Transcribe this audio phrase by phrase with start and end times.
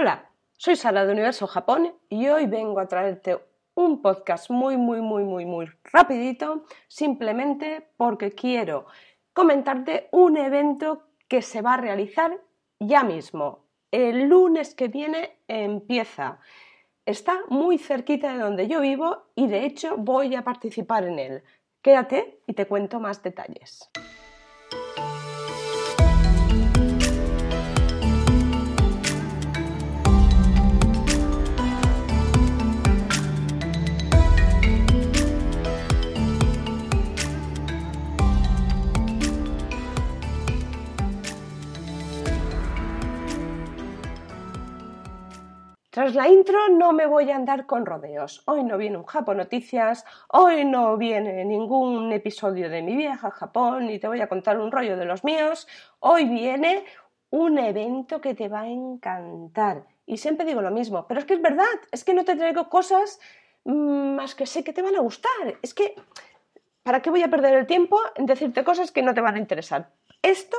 [0.00, 3.38] Hola, soy Sara de Universo Japón y hoy vengo a traerte
[3.74, 8.86] un podcast muy, muy, muy, muy, muy rapidito, simplemente porque quiero
[9.34, 12.40] comentarte un evento que se va a realizar
[12.78, 13.66] ya mismo.
[13.90, 16.40] El lunes que viene empieza.
[17.04, 21.42] Está muy cerquita de donde yo vivo y de hecho voy a participar en él.
[21.82, 23.90] Quédate y te cuento más detalles.
[46.10, 48.42] Tras la intro no me voy a andar con rodeos.
[48.46, 53.88] Hoy no viene un Japón Noticias, hoy no viene ningún episodio de mi vieja Japón
[53.88, 55.68] y te voy a contar un rollo de los míos.
[56.00, 56.84] Hoy viene
[57.30, 59.84] un evento que te va a encantar.
[60.04, 62.68] Y siempre digo lo mismo, pero es que es verdad, es que no te traigo
[62.68, 63.20] cosas
[63.62, 65.58] mm, más que sé que te van a gustar.
[65.62, 65.94] Es que,
[66.82, 69.38] ¿para qué voy a perder el tiempo en decirte cosas que no te van a
[69.38, 69.92] interesar?
[70.22, 70.56] Esto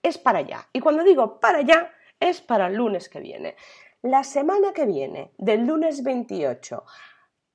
[0.00, 0.68] es para allá.
[0.72, 3.56] Y cuando digo para allá, es para el lunes que viene.
[4.02, 6.82] La semana que viene, del lunes 28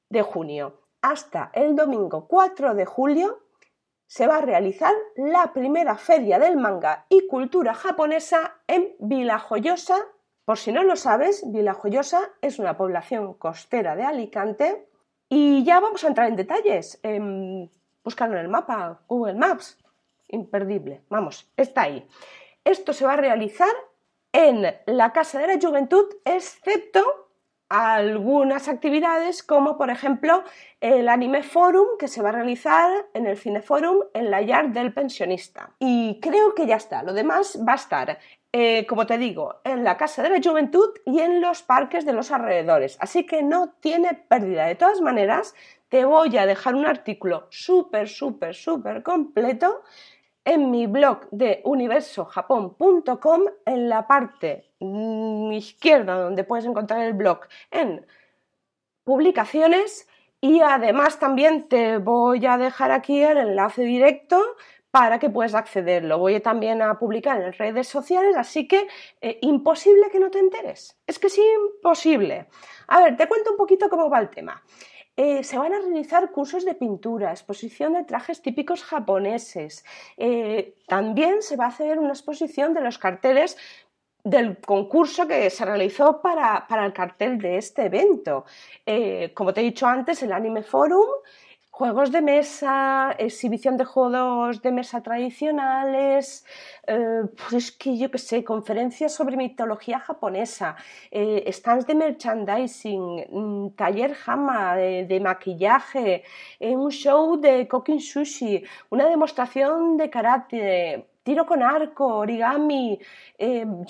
[0.10, 3.44] de junio hasta el domingo 4 de julio,
[4.06, 9.98] se va a realizar la primera feria del manga y cultura japonesa en Villajoyosa.
[10.46, 14.88] Por si no lo sabes, Villajoyosa es una población costera de Alicante
[15.28, 16.98] y ya vamos a entrar en detalles.
[17.04, 19.78] Eh, en el mapa, Google Maps,
[20.30, 22.08] imperdible, vamos, está ahí.
[22.64, 23.74] Esto se va a realizar
[24.38, 27.02] en la Casa de la Juventud, excepto
[27.70, 30.44] algunas actividades como por ejemplo
[30.80, 34.94] el Anime Forum que se va a realizar en el Cineforum en la Yard del
[34.94, 35.72] Pensionista.
[35.80, 38.20] Y creo que ya está, lo demás va a estar,
[38.54, 42.14] eh, como te digo, en la Casa de la Juventud y en los parques de
[42.14, 42.96] los alrededores.
[43.02, 44.68] Así que no tiene pérdida.
[44.68, 45.56] De todas maneras,
[45.90, 49.82] te voy a dejar un artículo súper, súper, súper completo
[50.48, 57.42] en mi blog de universojapón.com, en la parte mm, izquierda donde puedes encontrar el blog
[57.70, 58.06] en
[59.04, 60.08] publicaciones
[60.40, 64.42] y además también te voy a dejar aquí el enlace directo
[64.90, 66.06] para que puedas acceder.
[66.06, 68.88] Lo voy también a publicar en redes sociales, así que
[69.20, 70.98] eh, imposible que no te enteres.
[71.06, 72.48] Es que es imposible.
[72.88, 74.64] A ver, te cuento un poquito cómo va el tema.
[75.20, 79.84] Eh, se van a realizar cursos de pintura, exposición de trajes típicos japoneses.
[80.16, 83.58] Eh, también se va a hacer una exposición de los carteles
[84.24, 88.46] del concurso que se realizó para, el cartel de este evento.
[88.86, 91.10] Eh, como te he dicho antes, el Anime Forum
[91.78, 96.44] juegos de mesa, exhibición de juegos de mesa tradicionales,
[96.88, 100.76] eh, pues es que yo qué sé, conferencias sobre mitología japonesa,
[101.12, 106.24] eh, stands de merchandising, mm, taller hama de, maquillaje,
[106.60, 113.00] eh, un show de cooking sushi, una demostración de karate, tiro con arco, origami,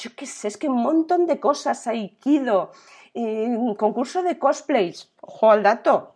[0.01, 2.71] yo qué sé, es que un montón de cosas, aikido,
[3.13, 6.15] un concurso de cosplays, ojo al dato,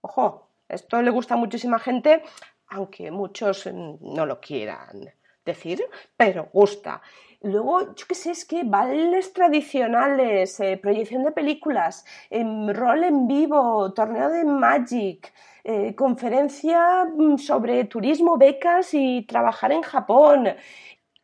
[0.00, 2.22] ojo, esto le gusta a muchísima gente,
[2.68, 5.10] aunque muchos no lo quieran
[5.44, 5.82] decir,
[6.16, 7.02] pero gusta.
[7.42, 13.26] Luego, yo qué sé, es que bailes tradicionales, eh, proyección de películas, em, rol en
[13.26, 15.32] vivo, torneo de Magic,
[15.64, 20.48] eh, conferencia mm, sobre turismo, becas y trabajar en Japón,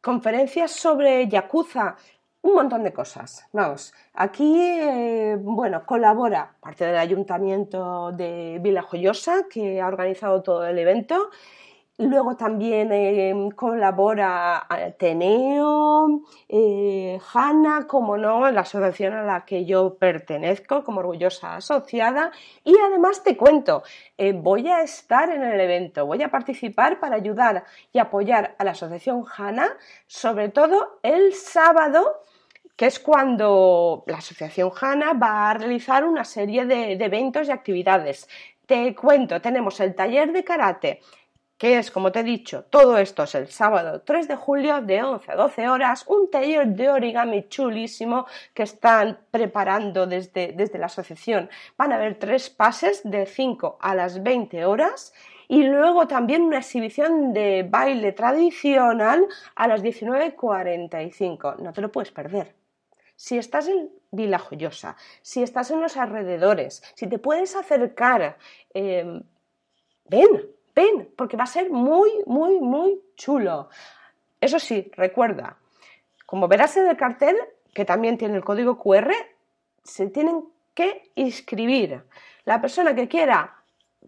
[0.00, 1.96] conferencias sobre Yakuza
[2.46, 3.46] un montón de cosas.
[3.52, 10.64] Vamos, aquí, eh, bueno, colabora parte del ayuntamiento de Villa Joyosa, que ha organizado todo
[10.66, 11.30] el evento,
[11.98, 17.18] Luego también eh, colabora Ateneo, eh,
[17.88, 22.32] como no, la asociación a la que yo pertenezco como orgullosa asociada.
[22.64, 23.82] Y además te cuento,
[24.18, 27.64] eh, voy a estar en el evento, voy a participar para ayudar
[27.94, 29.68] y apoyar a la asociación Hanna,
[30.06, 32.20] sobre todo el sábado
[32.76, 38.28] que es cuando la Asociación Hanna va a realizar una serie de eventos y actividades.
[38.66, 41.00] Te cuento, tenemos el taller de karate,
[41.58, 45.02] que es, como te he dicho, todo esto es el sábado 3 de julio de
[45.02, 50.86] 11 a 12 horas, un taller de origami chulísimo que están preparando desde, desde la
[50.86, 51.48] asociación.
[51.78, 55.14] Van a haber tres pases de 5 a las 20 horas
[55.48, 61.58] y luego también una exhibición de baile tradicional a las 19.45.
[61.58, 62.65] No te lo puedes perder.
[63.16, 68.36] Si estás en Vila Joyosa, si estás en los alrededores, si te puedes acercar,
[68.74, 69.22] eh,
[70.08, 73.70] ven, ven, porque va a ser muy, muy, muy chulo.
[74.40, 75.56] Eso sí, recuerda,
[76.26, 77.36] como verás en el cartel,
[77.72, 79.12] que también tiene el código QR,
[79.82, 82.02] se tienen que inscribir.
[82.44, 83.55] La persona que quiera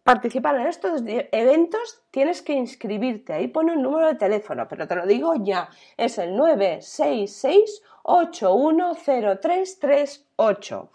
[0.02, 3.32] participar en estos eventos tienes que inscribirte.
[3.32, 5.70] Ahí pone un número de teléfono, pero te lo digo ya.
[5.96, 10.90] Es el 966 810338.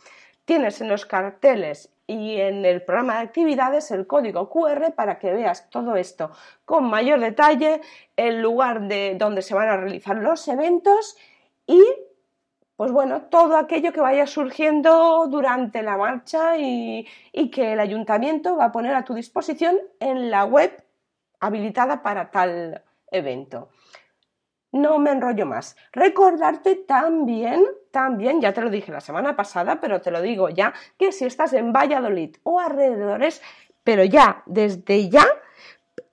[0.45, 5.31] Tienes en los carteles y en el programa de actividades el código QR para que
[5.31, 6.31] veas todo esto
[6.65, 7.81] con mayor detalle,
[8.17, 11.17] el lugar de donde se van a realizar los eventos
[11.65, 11.81] y
[12.75, 17.07] pues bueno, todo aquello que vaya surgiendo durante la marcha y,
[17.51, 20.83] que el ayuntamiento va a poner a tu disposición en la web
[21.39, 23.69] habilitada para tal evento.
[24.71, 25.77] No me enrollo más.
[25.91, 30.73] Recordarte también, también, ya te lo dije la semana pasada, pero te lo digo ya,
[30.97, 33.43] que si estás en Valladolid o alrededores,
[33.83, 35.27] pero ya, desde ya,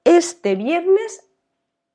[0.04, 1.26] este viernes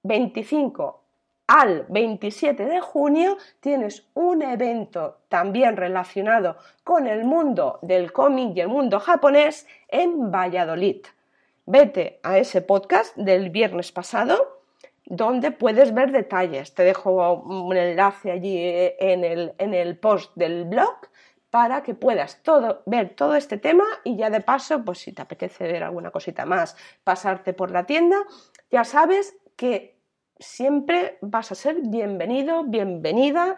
[0.01, 1.04] 25
[1.47, 8.61] al 27 de junio tienes un evento también relacionado con el mundo del cómic y
[8.61, 11.05] el mundo japonés en Valladolid.
[11.65, 14.61] Vete a ese podcast del viernes pasado
[15.05, 16.73] donde puedes ver detalles.
[16.73, 18.57] Te dejo un enlace allí
[18.99, 20.95] en el, en el post del blog
[21.51, 25.21] para que puedas todo, ver todo este tema y ya de paso, pues si te
[25.21, 28.17] apetece ver alguna cosita más, pasarte por la tienda,
[28.69, 29.94] ya sabes que
[30.39, 33.55] siempre vas a ser bienvenido, bienvenida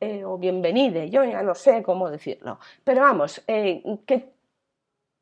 [0.00, 3.82] eh, o bienvenide, yo ya no sé cómo decirlo, pero vamos, eh,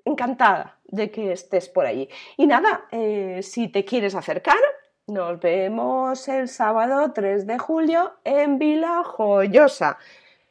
[0.05, 2.09] encantada de que estés por allí.
[2.37, 4.59] Y nada, eh, si te quieres acercar,
[5.07, 9.99] nos vemos el sábado 3 de julio en Vila Joyosa.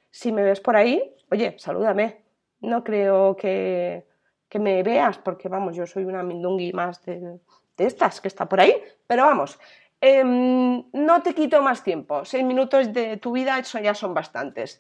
[0.09, 2.21] Si me ves por ahí, oye, salúdame.
[2.61, 4.05] No creo que,
[4.49, 7.39] que me veas, porque vamos, yo soy una mindungui más de,
[7.77, 9.59] de estas que está por ahí, pero vamos,
[10.07, 12.25] Em, no te quito más tiempo.
[12.25, 14.79] Seis minutos de tu vida, eso ya son bastantes.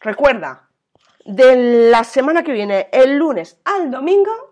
[0.00, 0.68] Recuerda,
[1.24, 4.48] de la semana que viene, el lunes al domingo,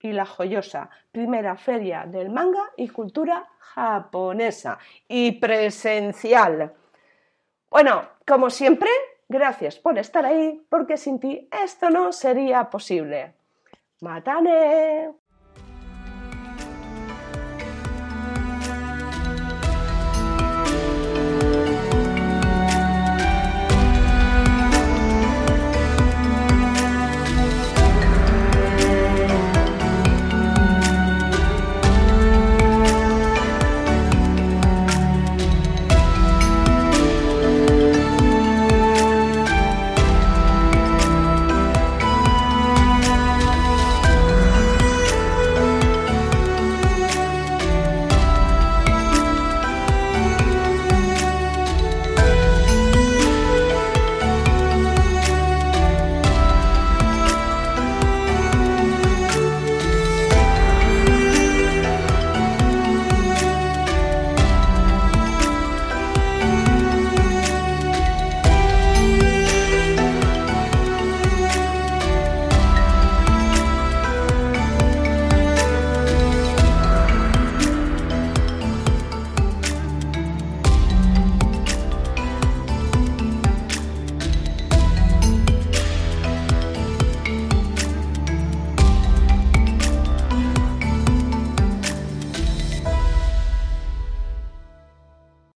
[0.00, 6.74] y la joyosa primera feria del manga y cultura japonesa y presencial.
[7.70, 8.90] Bueno, como siempre,
[9.26, 13.34] gracias por estar ahí, porque sin ti esto no sería posible.
[14.00, 15.25] Matane.